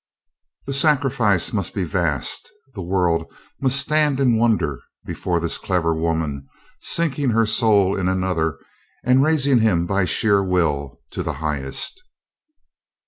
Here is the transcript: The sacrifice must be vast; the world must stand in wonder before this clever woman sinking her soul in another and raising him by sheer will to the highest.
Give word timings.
The 0.65 0.73
sacrifice 0.73 1.53
must 1.53 1.75
be 1.75 1.83
vast; 1.83 2.51
the 2.73 2.81
world 2.81 3.31
must 3.59 3.79
stand 3.79 4.19
in 4.19 4.35
wonder 4.35 4.81
before 5.05 5.39
this 5.39 5.59
clever 5.59 5.93
woman 5.93 6.47
sinking 6.79 7.29
her 7.29 7.45
soul 7.45 7.95
in 7.95 8.07
another 8.07 8.57
and 9.03 9.21
raising 9.21 9.59
him 9.59 9.85
by 9.85 10.05
sheer 10.05 10.43
will 10.43 10.99
to 11.11 11.21
the 11.21 11.33
highest. 11.33 12.01